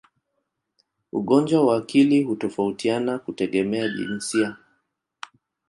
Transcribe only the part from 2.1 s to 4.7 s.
hutofautiana kutegemea jinsia.